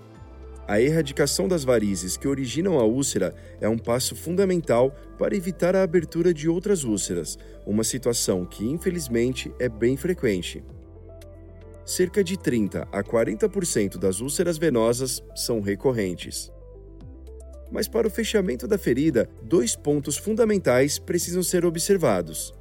A 0.67 0.81
erradicação 0.81 1.47
das 1.47 1.63
varizes 1.63 2.17
que 2.17 2.27
originam 2.27 2.81
a 2.81 2.85
úlcera 2.85 3.33
é 3.61 3.69
um 3.69 3.79
passo 3.79 4.17
fundamental 4.17 4.93
para 5.17 5.37
evitar 5.37 5.77
a 5.77 5.85
abertura 5.85 6.35
de 6.35 6.49
outras 6.49 6.83
úlceras, 6.83 7.39
uma 7.65 7.85
situação 7.85 8.45
que 8.45 8.69
infelizmente 8.69 9.53
é 9.61 9.69
bem 9.69 9.97
frequente. 9.97 10.65
Cerca 11.87 12.25
de 12.25 12.37
30 12.37 12.89
a 12.91 13.05
40% 13.05 13.97
das 13.97 14.21
úlceras 14.21 14.59
venosas 14.59 15.23
são 15.37 15.61
recorrentes. 15.61 16.51
Mas 17.73 17.89
para 17.89 18.07
o 18.07 18.11
fechamento 18.11 18.69
da 18.69 18.77
ferida, 18.77 19.29
dois 19.43 19.75
pontos 19.75 20.19
fundamentais 20.19 20.99
precisam 20.99 21.43
ser 21.43 21.65
observados. 21.65 22.55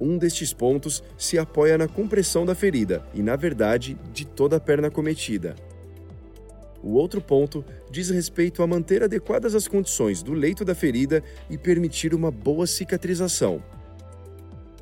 Um 0.00 0.18
destes 0.18 0.52
pontos 0.52 1.02
se 1.16 1.38
apoia 1.38 1.78
na 1.78 1.86
compressão 1.86 2.44
da 2.44 2.54
ferida 2.54 3.02
e, 3.14 3.22
na 3.22 3.36
verdade, 3.36 3.96
de 4.12 4.26
toda 4.26 4.56
a 4.56 4.60
perna 4.60 4.90
cometida. 4.90 5.54
O 6.82 6.90
outro 6.94 7.20
ponto 7.20 7.64
diz 7.90 8.10
respeito 8.10 8.62
a 8.62 8.66
manter 8.66 9.02
adequadas 9.02 9.54
as 9.54 9.66
condições 9.66 10.22
do 10.22 10.32
leito 10.32 10.64
da 10.64 10.74
ferida 10.74 11.22
e 11.48 11.56
permitir 11.56 12.14
uma 12.14 12.30
boa 12.30 12.66
cicatrização. 12.66 13.62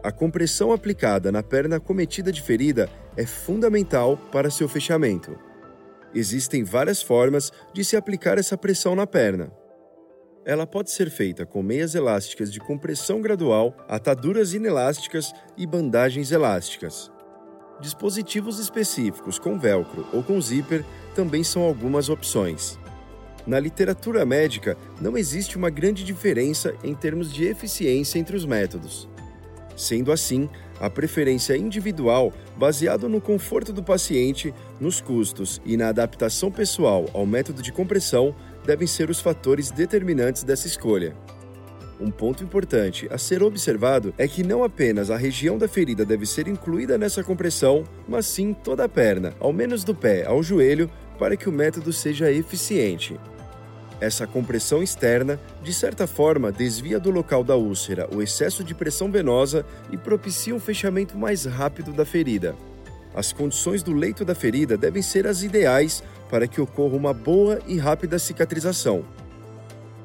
A 0.02 0.12
compressão 0.12 0.72
aplicada 0.72 1.32
na 1.32 1.42
perna 1.42 1.80
cometida 1.80 2.30
de 2.30 2.42
ferida 2.42 2.88
é 3.16 3.26
fundamental 3.26 4.16
para 4.30 4.50
seu 4.50 4.68
fechamento. 4.68 5.36
Existem 6.14 6.64
várias 6.64 7.02
formas 7.02 7.52
de 7.72 7.84
se 7.84 7.96
aplicar 7.96 8.38
essa 8.38 8.56
pressão 8.56 8.94
na 8.94 9.06
perna. 9.06 9.52
Ela 10.44 10.66
pode 10.66 10.90
ser 10.92 11.10
feita 11.10 11.44
com 11.44 11.62
meias 11.62 11.94
elásticas 11.94 12.52
de 12.52 12.60
compressão 12.60 13.20
gradual, 13.20 13.76
ataduras 13.88 14.54
inelásticas 14.54 15.32
e 15.56 15.66
bandagens 15.66 16.30
elásticas. 16.30 17.10
Dispositivos 17.80 18.58
específicos 18.58 19.38
com 19.38 19.58
velcro 19.58 20.06
ou 20.12 20.22
com 20.22 20.40
zíper 20.40 20.84
também 21.14 21.42
são 21.42 21.62
algumas 21.62 22.08
opções. 22.08 22.78
Na 23.46 23.60
literatura 23.60 24.24
médica, 24.24 24.76
não 25.00 25.16
existe 25.16 25.56
uma 25.56 25.68
grande 25.68 26.02
diferença 26.02 26.74
em 26.82 26.94
termos 26.94 27.32
de 27.32 27.44
eficiência 27.44 28.18
entre 28.18 28.36
os 28.36 28.46
métodos. 28.46 29.08
Sendo 29.76 30.10
assim, 30.10 30.48
a 30.80 30.90
preferência 30.90 31.56
individual, 31.56 32.32
baseado 32.56 33.08
no 33.08 33.20
conforto 33.20 33.72
do 33.72 33.82
paciente, 33.82 34.52
nos 34.80 35.00
custos 35.00 35.60
e 35.64 35.76
na 35.76 35.88
adaptação 35.88 36.50
pessoal 36.50 37.06
ao 37.12 37.26
método 37.26 37.62
de 37.62 37.72
compressão, 37.72 38.34
devem 38.64 38.86
ser 38.86 39.10
os 39.10 39.20
fatores 39.20 39.70
determinantes 39.70 40.42
dessa 40.42 40.66
escolha. 40.66 41.14
Um 41.98 42.10
ponto 42.10 42.44
importante 42.44 43.08
a 43.10 43.16
ser 43.16 43.42
observado 43.42 44.12
é 44.18 44.28
que 44.28 44.42
não 44.42 44.62
apenas 44.62 45.10
a 45.10 45.16
região 45.16 45.56
da 45.56 45.66
ferida 45.66 46.04
deve 46.04 46.26
ser 46.26 46.46
incluída 46.46 46.98
nessa 46.98 47.24
compressão, 47.24 47.84
mas 48.06 48.26
sim 48.26 48.52
toda 48.52 48.84
a 48.84 48.88
perna, 48.88 49.32
ao 49.40 49.52
menos 49.52 49.82
do 49.82 49.94
pé 49.94 50.26
ao 50.26 50.42
joelho, 50.42 50.90
para 51.18 51.36
que 51.36 51.48
o 51.48 51.52
método 51.52 51.92
seja 51.94 52.30
eficiente. 52.30 53.18
Essa 54.00 54.26
compressão 54.26 54.82
externa, 54.82 55.40
de 55.62 55.72
certa 55.72 56.06
forma, 56.06 56.52
desvia 56.52 57.00
do 57.00 57.10
local 57.10 57.42
da 57.42 57.56
úlcera 57.56 58.08
o 58.14 58.22
excesso 58.22 58.62
de 58.62 58.74
pressão 58.74 59.10
venosa 59.10 59.64
e 59.90 59.96
propicia 59.96 60.54
um 60.54 60.60
fechamento 60.60 61.16
mais 61.16 61.46
rápido 61.46 61.92
da 61.92 62.04
ferida. 62.04 62.54
As 63.14 63.32
condições 63.32 63.82
do 63.82 63.94
leito 63.94 64.24
da 64.24 64.34
ferida 64.34 64.76
devem 64.76 65.00
ser 65.00 65.26
as 65.26 65.42
ideais 65.42 66.02
para 66.28 66.46
que 66.46 66.60
ocorra 66.60 66.94
uma 66.94 67.14
boa 67.14 67.58
e 67.66 67.78
rápida 67.78 68.18
cicatrização. 68.18 69.04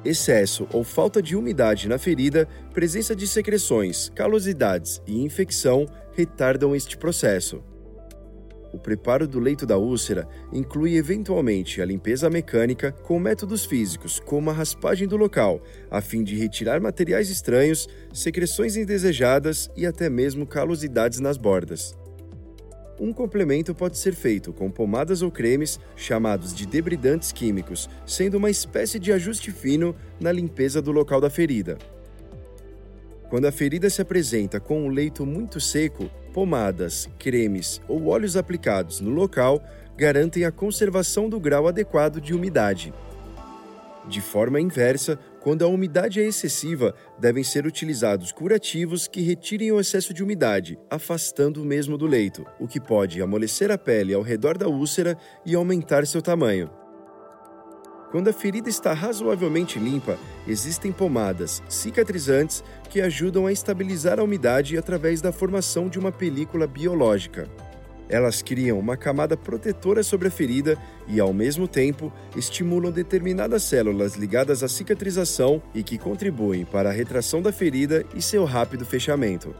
Excesso 0.02 0.66
ou 0.72 0.82
falta 0.82 1.22
de 1.22 1.36
umidade 1.36 1.86
na 1.86 1.98
ferida, 1.98 2.48
presença 2.72 3.14
de 3.14 3.26
secreções, 3.26 4.10
calosidades 4.14 5.02
e 5.06 5.22
infecção 5.22 5.86
retardam 6.12 6.74
este 6.74 6.96
processo. 6.96 7.62
O 8.72 8.78
preparo 8.78 9.28
do 9.28 9.38
leito 9.38 9.66
da 9.66 9.76
úlcera 9.76 10.26
inclui 10.50 10.96
eventualmente 10.96 11.82
a 11.82 11.84
limpeza 11.84 12.30
mecânica 12.30 12.90
com 12.90 13.18
métodos 13.18 13.66
físicos, 13.66 14.18
como 14.18 14.48
a 14.48 14.52
raspagem 14.52 15.06
do 15.06 15.16
local, 15.16 15.60
a 15.90 16.00
fim 16.00 16.24
de 16.24 16.36
retirar 16.36 16.80
materiais 16.80 17.28
estranhos, 17.28 17.86
secreções 18.14 18.76
indesejadas 18.76 19.70
e 19.76 19.84
até 19.84 20.08
mesmo 20.08 20.46
calosidades 20.46 21.20
nas 21.20 21.36
bordas. 21.36 21.94
Um 22.98 23.12
complemento 23.12 23.74
pode 23.74 23.98
ser 23.98 24.14
feito 24.14 24.52
com 24.52 24.70
pomadas 24.70 25.22
ou 25.22 25.30
cremes 25.30 25.78
chamados 25.96 26.54
de 26.54 26.64
debridantes 26.66 27.32
químicos, 27.32 27.90
sendo 28.06 28.36
uma 28.36 28.48
espécie 28.48 28.98
de 28.98 29.12
ajuste 29.12 29.50
fino 29.50 29.94
na 30.20 30.30
limpeza 30.30 30.80
do 30.80 30.92
local 30.92 31.20
da 31.20 31.28
ferida. 31.28 31.76
Quando 33.32 33.46
a 33.46 33.50
ferida 33.50 33.88
se 33.88 34.02
apresenta 34.02 34.60
com 34.60 34.84
um 34.84 34.88
leito 34.88 35.24
muito 35.24 35.58
seco, 35.58 36.10
pomadas, 36.34 37.08
cremes 37.18 37.80
ou 37.88 38.08
óleos 38.08 38.36
aplicados 38.36 39.00
no 39.00 39.08
local 39.08 39.64
garantem 39.96 40.44
a 40.44 40.52
conservação 40.52 41.30
do 41.30 41.40
grau 41.40 41.66
adequado 41.66 42.20
de 42.20 42.34
umidade. 42.34 42.92
De 44.06 44.20
forma 44.20 44.60
inversa, 44.60 45.18
quando 45.40 45.64
a 45.64 45.66
umidade 45.66 46.20
é 46.20 46.26
excessiva, 46.26 46.94
devem 47.18 47.42
ser 47.42 47.64
utilizados 47.64 48.32
curativos 48.32 49.08
que 49.08 49.22
retirem 49.22 49.72
o 49.72 49.80
excesso 49.80 50.12
de 50.12 50.22
umidade, 50.22 50.78
afastando 50.90 51.62
o 51.62 51.64
mesmo 51.64 51.96
do 51.96 52.06
leito, 52.06 52.44
o 52.60 52.68
que 52.68 52.78
pode 52.78 53.22
amolecer 53.22 53.70
a 53.70 53.78
pele 53.78 54.12
ao 54.12 54.20
redor 54.20 54.58
da 54.58 54.68
úlcera 54.68 55.16
e 55.46 55.54
aumentar 55.54 56.06
seu 56.06 56.20
tamanho. 56.20 56.70
Quando 58.12 58.28
a 58.28 58.32
ferida 58.32 58.68
está 58.68 58.92
razoavelmente 58.92 59.78
limpa, 59.78 60.18
existem 60.46 60.92
pomadas 60.92 61.62
cicatrizantes 61.66 62.62
que 62.92 63.00
ajudam 63.00 63.46
a 63.46 63.52
estabilizar 63.52 64.20
a 64.20 64.22
umidade 64.22 64.76
através 64.76 65.22
da 65.22 65.32
formação 65.32 65.88
de 65.88 65.98
uma 65.98 66.12
película 66.12 66.66
biológica. 66.66 67.48
Elas 68.06 68.42
criam 68.42 68.78
uma 68.78 68.98
camada 68.98 69.34
protetora 69.34 70.02
sobre 70.02 70.28
a 70.28 70.30
ferida 70.30 70.76
e, 71.08 71.18
ao 71.18 71.32
mesmo 71.32 71.66
tempo, 71.66 72.12
estimulam 72.36 72.92
determinadas 72.92 73.62
células 73.62 74.14
ligadas 74.16 74.62
à 74.62 74.68
cicatrização 74.68 75.62
e 75.74 75.82
que 75.82 75.96
contribuem 75.96 76.66
para 76.66 76.90
a 76.90 76.92
retração 76.92 77.40
da 77.40 77.50
ferida 77.50 78.04
e 78.14 78.20
seu 78.20 78.44
rápido 78.44 78.84
fechamento. 78.84 79.54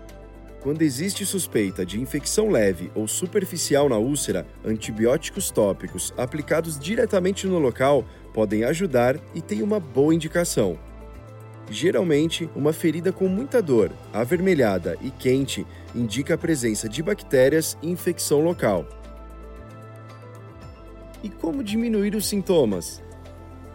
Quando 0.60 0.82
existe 0.82 1.24
suspeita 1.24 1.86
de 1.86 1.98
infecção 1.98 2.50
leve 2.50 2.92
ou 2.94 3.08
superficial 3.08 3.88
na 3.88 3.96
úlcera, 3.96 4.46
antibióticos 4.62 5.50
tópicos 5.50 6.12
aplicados 6.18 6.78
diretamente 6.78 7.46
no 7.46 7.58
local 7.58 8.04
podem 8.34 8.64
ajudar 8.64 9.18
e 9.34 9.40
têm 9.40 9.62
uma 9.62 9.80
boa 9.80 10.14
indicação. 10.14 10.91
Geralmente, 11.70 12.50
uma 12.54 12.72
ferida 12.72 13.12
com 13.12 13.28
muita 13.28 13.62
dor, 13.62 13.90
avermelhada 14.12 14.98
e 15.00 15.10
quente 15.10 15.66
indica 15.94 16.34
a 16.34 16.38
presença 16.38 16.88
de 16.88 17.02
bactérias 17.02 17.78
e 17.82 17.90
infecção 17.90 18.40
local. 18.42 18.86
E 21.22 21.28
como 21.28 21.62
diminuir 21.62 22.14
os 22.14 22.26
sintomas? 22.26 23.00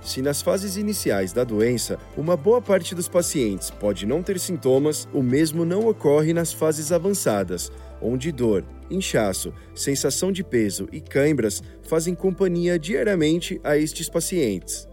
Se 0.01 0.22
nas 0.22 0.41
fases 0.41 0.77
iniciais 0.77 1.34
da 1.34 1.44
doença, 1.44 1.98
uma 2.15 2.38
boa 2.38 2.62
parte 2.62 2.96
dos 2.96 3.10
pacientes 3.10 3.70
pode 3.70 4.06
não 4.06 4.24
ter 4.24 4.39
sintomas, 4.39 5.08
o 5.13 5.22
mesmo 5.22 5.65
não 5.65 5.88
ocorre 5.88 6.34
nas 6.34 6.53
fases 6.53 6.91
avançadas, 6.91 7.72
onde 8.01 8.32
dor, 8.32 8.63
inchaço, 8.89 9.53
sensação 9.75 10.32
de 10.32 10.44
peso 10.44 10.88
e 10.91 11.01
cãibras 11.01 11.62
fazem 11.84 12.15
companhia 12.15 12.77
diariamente 12.77 13.60
a 13.63 13.77
estes 13.77 14.10
pacientes. 14.10 14.87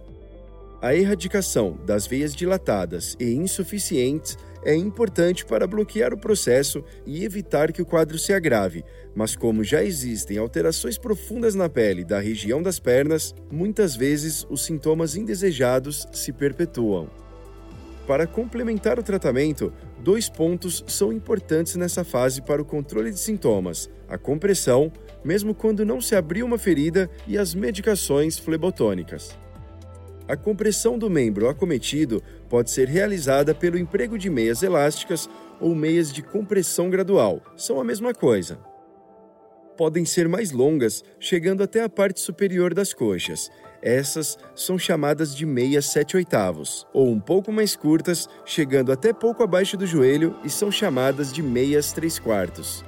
A 0.85 0.95
erradicação 0.95 1.79
das 1.87 2.07
veias 2.07 2.35
dilatadas 2.35 3.17
e 3.19 3.33
insuficientes 3.33 4.37
é 4.62 4.75
importante 4.75 5.43
para 5.43 5.67
bloquear 5.67 6.12
o 6.12 6.19
processo 6.19 6.85
e 7.07 7.25
evitar 7.25 7.73
que 7.73 7.81
o 7.81 7.87
quadro 7.87 8.19
se 8.19 8.35
agrave, 8.35 8.85
mas 9.14 9.35
como 9.35 9.64
já 9.64 9.83
existem 9.83 10.37
alterações 10.37 10.99
profundas 10.99 11.55
na 11.55 11.71
pele 11.71 12.05
da 12.05 12.21
região 12.21 12.62
das 12.62 12.79
pernas, 12.79 13.35
muitas 13.50 13.97
vezes 13.97 14.47
os 14.50 14.62
sintomas 14.62 15.17
indesejados 15.17 16.07
se 16.12 16.35
perpetuam. 16.35 17.09
Para 18.07 18.26
complementar 18.26 18.99
o 18.99 19.03
tratamento, 19.03 19.73
dois 20.00 20.29
pontos 20.29 20.85
são 20.87 21.11
importantes 21.11 21.76
nessa 21.76 22.05
fase 22.05 22.43
para 22.43 22.61
o 22.61 22.64
controle 22.67 23.11
de 23.11 23.19
sintomas: 23.19 23.88
a 24.07 24.19
compressão, 24.19 24.93
mesmo 25.25 25.55
quando 25.55 25.83
não 25.83 25.99
se 25.99 26.14
abriu 26.14 26.45
uma 26.45 26.59
ferida, 26.59 27.09
e 27.26 27.38
as 27.38 27.55
medicações 27.55 28.38
flebotônicas. 28.38 29.43
A 30.26 30.37
compressão 30.37 30.99
do 30.99 31.11
membro 31.11 31.49
acometido 31.49 32.23
pode 32.49 32.71
ser 32.71 32.88
realizada 32.88 33.54
pelo 33.54 33.76
emprego 33.76 34.19
de 34.19 34.31
meias 34.31 34.62
elásticas 34.62 35.28
ou 35.61 35.75
meias 35.75 36.11
de 36.11 36.23
compressão 36.23 36.88
gradual, 36.88 37.43
são 37.57 37.78
a 37.78 37.85
mesma 37.85 38.14
coisa. 38.14 38.59
Podem 39.76 40.04
ser 40.04 40.26
mais 40.26 40.50
longas, 40.50 41.04
chegando 41.21 41.62
até 41.62 41.83
a 41.83 41.88
parte 41.88 42.21
superior 42.21 42.73
das 42.73 42.95
coxas. 42.95 43.50
Essas 43.83 44.38
são 44.54 44.78
chamadas 44.78 45.37
de 45.37 45.45
meias 45.45 45.87
7 45.87 46.16
oitavos, 46.16 46.87
ou 46.93 47.11
um 47.11 47.21
pouco 47.21 47.52
mais 47.52 47.76
curtas, 47.76 48.26
chegando 48.47 48.93
até 48.93 49.12
pouco 49.12 49.43
abaixo 49.43 49.76
do 49.76 49.87
joelho 49.87 50.35
e 50.43 50.49
são 50.49 50.71
chamadas 50.71 51.33
de 51.33 51.43
meias 51.43 51.93
3 51.93 52.19
quartos. 52.19 52.83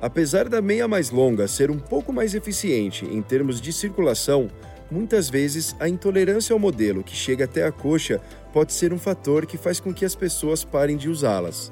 Apesar 0.00 0.48
da 0.48 0.62
meia 0.62 0.88
mais 0.88 1.10
longa 1.10 1.46
ser 1.46 1.70
um 1.70 1.78
pouco 1.78 2.12
mais 2.12 2.34
eficiente 2.34 3.04
em 3.04 3.20
termos 3.22 3.60
de 3.60 3.70
circulação, 3.70 4.50
Muitas 4.90 5.30
vezes, 5.30 5.76
a 5.78 5.88
intolerância 5.88 6.52
ao 6.52 6.58
modelo 6.58 7.04
que 7.04 7.14
chega 7.14 7.44
até 7.44 7.64
a 7.64 7.70
coxa 7.70 8.20
pode 8.52 8.72
ser 8.72 8.92
um 8.92 8.98
fator 8.98 9.46
que 9.46 9.56
faz 9.56 9.78
com 9.78 9.94
que 9.94 10.04
as 10.04 10.16
pessoas 10.16 10.64
parem 10.64 10.96
de 10.96 11.08
usá-las. 11.08 11.70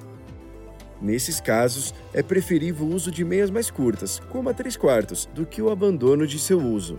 Nesses 1.03 1.41
casos, 1.41 1.93
é 2.13 2.23
preferível 2.23 2.87
o 2.87 2.95
uso 2.95 3.11
de 3.11 3.25
meias 3.25 3.51
mais 3.51 3.71
curtas, 3.71 4.21
como 4.31 4.49
a 4.49 4.55
3 4.55 4.77
quartos, 4.77 5.29
do 5.35 5.45
que 5.45 5.61
o 5.61 5.71
abandono 5.71 6.27
de 6.27 6.39
seu 6.39 6.61
uso. 6.61 6.97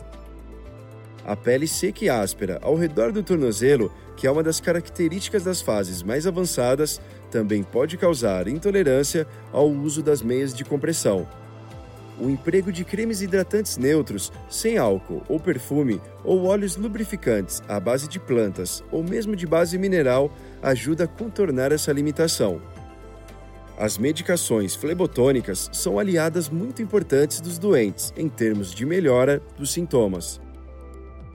A 1.26 1.36
pele 1.36 1.68
seca 1.68 2.04
e 2.04 2.10
áspera 2.10 2.60
ao 2.62 2.76
redor 2.76 3.12
do 3.12 3.24
tornozelo, 3.24 3.94
que 4.18 4.28
é 4.28 4.32
uma 4.32 4.44
das 4.44 4.60
características 4.60 5.44
das 5.44 5.62
fases 5.62 6.02
mais 6.02 6.28
avançadas, 6.28 7.00
também 7.32 7.64
pode 7.64 7.98
causar 7.98 8.48
intolerância 8.48 9.28
ao 9.54 9.70
uso 9.70 10.02
das 10.02 10.22
meias 10.22 10.54
de 10.54 10.66
compressão, 10.66 11.28
o 12.20 12.30
emprego 12.30 12.72
de 12.72 12.84
cremes 12.84 13.22
hidratantes 13.22 13.78
neutros, 13.78 14.32
sem 14.50 14.78
álcool 14.78 15.24
ou 15.28 15.40
perfume, 15.40 16.02
ou 16.24 16.46
óleos 16.46 16.76
lubrificantes 16.76 17.62
à 17.68 17.80
base 17.80 18.08
de 18.08 18.20
plantas 18.20 18.84
ou 18.92 19.04
mesmo 19.04 19.36
de 19.36 19.48
base 19.48 19.78
mineral 19.78 20.32
ajuda 20.62 21.06
a 21.06 21.08
contornar 21.08 21.72
essa 21.72 21.92
limitação. 21.92 22.62
As 23.78 23.98
medicações 23.98 24.76
flebotônicas 24.76 25.70
são 25.72 25.98
aliadas 25.98 26.50
muito 26.50 26.82
importantes 26.82 27.40
dos 27.40 27.58
doentes 27.58 28.14
em 28.18 28.28
termos 28.28 28.74
de 28.74 28.86
melhora 28.86 29.42
dos 29.58 29.72
sintomas. 29.72 30.42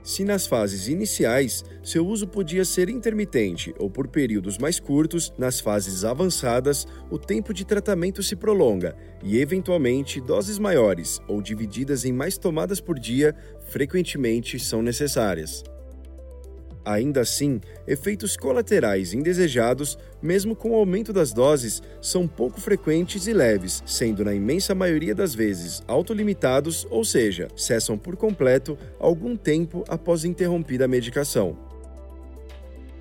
Se 0.05 0.23
nas 0.23 0.45
fases 0.45 0.87
iniciais 0.87 1.65
seu 1.83 2.05
uso 2.05 2.27
podia 2.27 2.63
ser 2.63 2.89
intermitente 2.89 3.73
ou 3.79 3.89
por 3.89 4.07
períodos 4.07 4.55
mais 4.59 4.79
curtos, 4.79 5.33
nas 5.35 5.59
fases 5.59 6.05
avançadas 6.05 6.87
o 7.09 7.17
tempo 7.17 7.51
de 7.51 7.65
tratamento 7.65 8.21
se 8.21 8.35
prolonga 8.35 8.95
e, 9.23 9.39
eventualmente, 9.39 10.21
doses 10.21 10.59
maiores 10.59 11.19
ou 11.27 11.41
divididas 11.41 12.05
em 12.05 12.13
mais 12.13 12.37
tomadas 12.37 12.79
por 12.79 12.99
dia 12.99 13.35
frequentemente 13.67 14.59
são 14.59 14.83
necessárias. 14.83 15.63
Ainda 16.85 17.21
assim, 17.21 17.59
efeitos 17.87 18.37
colaterais 18.37 19.11
indesejados, 19.11 19.97
mesmo 20.21 20.55
com 20.55 20.69
o 20.69 20.75
aumento 20.75 21.11
das 21.11 21.33
doses, 21.33 21.81
são 21.99 22.27
pouco 22.27 22.61
frequentes 22.61 23.25
e 23.25 23.33
leves, 23.33 23.81
sendo 23.87 24.23
na 24.23 24.35
imensa 24.35 24.75
maioria 24.75 25.15
das 25.15 25.33
vezes 25.33 25.81
autolimitados, 25.87 26.85
ou 26.91 27.03
seja, 27.03 27.47
cessam 27.55 27.97
por 27.97 28.15
completo 28.15 28.77
algum 28.99 29.35
tempo 29.35 29.83
após 29.87 30.23
interrompida 30.23 30.85
a 30.85 30.87
medicação. 30.87 31.64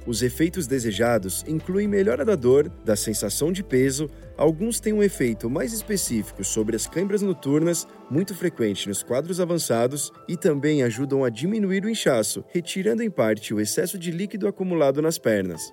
Os 0.06 0.22
efeitos 0.22 0.66
desejados 0.66 1.42
incluem 1.48 1.88
melhora 1.88 2.24
da 2.24 2.34
dor, 2.34 2.68
da 2.84 2.94
sensação 2.94 3.50
de 3.50 3.62
peso, 3.62 4.10
alguns 4.36 4.78
têm 4.78 4.92
um 4.92 5.02
efeito 5.02 5.48
mais 5.48 5.72
específico 5.72 6.44
sobre 6.44 6.76
as 6.76 6.86
câimbras 6.86 7.22
noturnas, 7.22 7.86
muito 8.10 8.34
frequente 8.34 8.86
nos 8.86 9.02
quadros 9.02 9.40
avançados, 9.40 10.12
e 10.28 10.36
também 10.36 10.82
ajudam 10.82 11.24
a 11.24 11.30
diminuir 11.30 11.86
o 11.86 11.88
inchaço, 11.88 12.44
retirando 12.48 13.02
em 13.02 13.10
parte 13.10 13.54
o 13.54 13.60
excesso 13.60 13.98
de 13.98 14.10
líquido 14.10 14.46
acumulado 14.46 15.00
nas 15.00 15.16
pernas. 15.16 15.72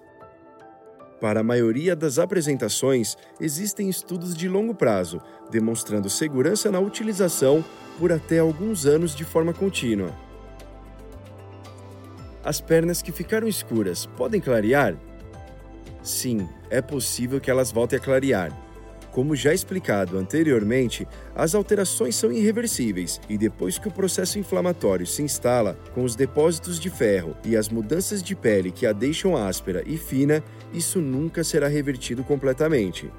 Para 1.19 1.41
a 1.41 1.43
maioria 1.43 1.95
das 1.95 2.17
apresentações, 2.17 3.17
existem 3.39 3.89
estudos 3.89 4.33
de 4.33 4.47
longo 4.47 4.73
prazo, 4.73 5.21
demonstrando 5.51 6.09
segurança 6.09 6.71
na 6.71 6.79
utilização 6.79 7.63
por 7.99 8.13
até 8.13 8.39
alguns 8.39 8.85
anos 8.85 9.13
de 9.13 9.25
forma 9.25 9.53
contínua. 9.53 10.30
As 12.43 12.59
pernas 12.59 13.01
que 13.01 13.11
ficaram 13.11 13.47
escuras 13.47 14.05
podem 14.05 14.41
clarear? 14.41 14.95
Sim, 16.01 16.47
é 16.69 16.81
possível 16.81 17.39
que 17.39 17.51
elas 17.51 17.71
voltem 17.71 17.99
a 17.99 18.01
clarear. 18.01 18.51
Como 19.11 19.35
já 19.35 19.53
explicado 19.53 20.17
anteriormente, 20.17 21.05
as 21.35 21.53
alterações 21.53 22.15
são 22.15 22.31
irreversíveis 22.31 23.19
e 23.27 23.37
depois 23.37 23.77
que 23.77 23.89
o 23.89 23.91
processo 23.91 24.39
inflamatório 24.39 25.05
se 25.05 25.21
instala, 25.21 25.77
com 25.93 26.03
os 26.03 26.15
depósitos 26.15 26.79
de 26.79 26.89
ferro 26.89 27.35
e 27.43 27.57
as 27.57 27.67
mudanças 27.67 28.23
de 28.23 28.35
pele 28.35 28.71
que 28.71 28.85
a 28.85 28.93
deixam 28.93 29.35
áspera 29.35 29.83
e 29.85 29.97
fina, 29.97 30.41
isso 30.73 30.99
nunca 31.01 31.43
será 31.43 31.67
revertido 31.67 32.23
completamente. 32.23 33.11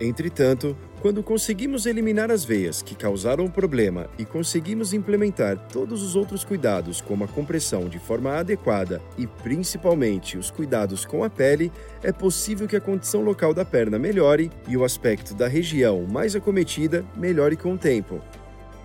Entretanto, 0.00 0.76
quando 1.04 1.22
conseguimos 1.22 1.84
eliminar 1.84 2.30
as 2.30 2.46
veias 2.46 2.80
que 2.80 2.94
causaram 2.94 3.44
o 3.44 3.50
problema 3.50 4.08
e 4.18 4.24
conseguimos 4.24 4.94
implementar 4.94 5.58
todos 5.68 6.02
os 6.02 6.16
outros 6.16 6.44
cuidados, 6.44 7.02
como 7.02 7.24
a 7.24 7.28
compressão 7.28 7.90
de 7.90 7.98
forma 7.98 8.38
adequada 8.38 9.02
e 9.18 9.26
principalmente 9.26 10.38
os 10.38 10.50
cuidados 10.50 11.04
com 11.04 11.22
a 11.22 11.28
pele, 11.28 11.70
é 12.02 12.10
possível 12.10 12.66
que 12.66 12.74
a 12.74 12.80
condição 12.80 13.20
local 13.20 13.52
da 13.52 13.66
perna 13.66 13.98
melhore 13.98 14.50
e 14.66 14.78
o 14.78 14.82
aspecto 14.82 15.34
da 15.34 15.46
região 15.46 16.06
mais 16.10 16.34
acometida 16.34 17.04
melhore 17.14 17.54
com 17.54 17.74
o 17.74 17.78
tempo. 17.78 18.22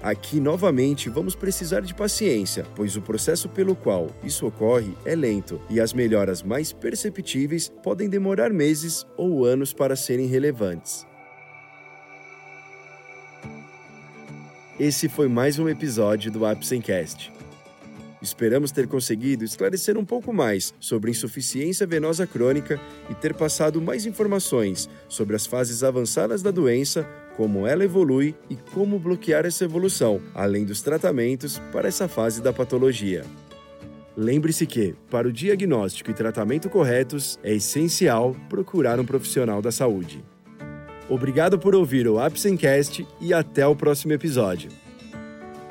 Aqui, 0.03 0.41
novamente, 0.41 1.10
vamos 1.10 1.36
precisar 1.36 1.79
de 1.79 1.95
paciência, 1.95 2.65
pois 2.75 2.97
o 2.97 3.01
processo 3.01 3.47
pelo 3.47 3.77
qual 3.77 4.08
isso 4.25 4.45
ocorre 4.45 4.93
é 5.05 5.15
lento 5.15 5.62
e 5.69 5.79
as 5.79 5.93
melhoras 5.93 6.43
mais 6.43 6.73
perceptíveis 6.73 7.69
podem 7.82 8.10
demorar 8.10 8.49
meses 8.49 9.08
ou 9.15 9.45
anos 9.45 9.71
para 9.71 9.95
serem 9.95 10.27
relevantes. 10.27 11.08
Esse 14.79 15.09
foi 15.09 15.27
mais 15.27 15.59
um 15.59 15.67
episódio 15.67 16.31
do 16.31 16.45
Apsencast. 16.45 17.33
Esperamos 18.21 18.71
ter 18.71 18.87
conseguido 18.87 19.43
esclarecer 19.43 19.97
um 19.97 20.05
pouco 20.05 20.31
mais 20.31 20.73
sobre 20.79 21.11
insuficiência 21.11 21.85
venosa 21.85 22.25
crônica 22.25 22.79
e 23.09 23.13
ter 23.13 23.33
passado 23.33 23.81
mais 23.81 24.05
informações 24.05 24.89
sobre 25.09 25.35
as 25.35 25.45
fases 25.45 25.83
avançadas 25.83 26.41
da 26.41 26.49
doença, 26.49 27.05
como 27.35 27.67
ela 27.67 27.83
evolui 27.83 28.33
e 28.49 28.55
como 28.55 28.97
bloquear 28.97 29.45
essa 29.45 29.65
evolução, 29.65 30.21
além 30.33 30.63
dos 30.63 30.81
tratamentos 30.81 31.59
para 31.73 31.89
essa 31.89 32.07
fase 32.07 32.41
da 32.41 32.53
patologia. 32.53 33.25
Lembre-se 34.15 34.65
que, 34.65 34.95
para 35.11 35.27
o 35.27 35.33
diagnóstico 35.33 36.09
e 36.09 36.13
tratamento 36.13 36.69
corretos, 36.69 37.37
é 37.43 37.53
essencial 37.53 38.33
procurar 38.47 38.97
um 38.97 39.05
profissional 39.05 39.61
da 39.61 39.73
saúde. 39.73 40.23
Obrigado 41.10 41.58
por 41.58 41.74
ouvir 41.74 42.08
o 42.08 42.19
Apsencast 42.19 43.06
e 43.19 43.34
até 43.34 43.65
o 43.65 43.76
próximo 43.76 44.13
episódio. 44.13 44.69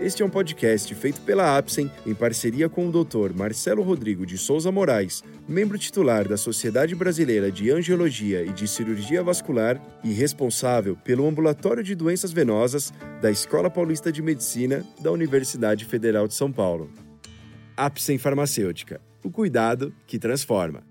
Este 0.01 0.23
é 0.23 0.27
um 0.27 0.31
podcast 0.31 0.93
feito 0.97 1.21
pela 1.21 1.57
Apsen 1.57 1.91
em 2.05 2.13
parceria 2.13 2.69
com 2.69 2.89
o 2.89 2.93
Dr. 2.93 3.33
Marcelo 3.37 3.83
Rodrigo 3.83 4.27
de 4.27 4.37
Souza 4.37 4.71
Moraes, 4.73 5.23
membro 5.49 5.79
titular 5.79 6.27
da 6.27 6.37
Sociedade 6.37 6.95
Brasileira 6.95 7.53
de 7.53 7.71
Angiologia 7.71 8.45
e 8.45 8.53
de 8.53 8.67
Cirurgia 8.67 9.23
Vascular 9.23 9.81
e 10.03 10.13
responsável 10.13 10.97
pelo 10.97 11.27
Ambulatório 11.27 11.85
de 11.85 11.95
Doenças 11.95 12.33
Venosas 12.33 12.93
da 13.23 13.31
Escola 13.31 13.71
Paulista 13.71 14.11
de 14.11 14.23
Medicina 14.23 14.85
da 15.01 15.13
Universidade 15.13 15.85
Federal 15.85 16.27
de 16.27 16.35
São 16.35 16.51
Paulo. 16.51 16.91
Apsen 17.77 18.19
Farmacêutica. 18.19 19.01
O 19.23 19.31
cuidado 19.31 19.93
que 20.07 20.19
transforma. 20.19 20.88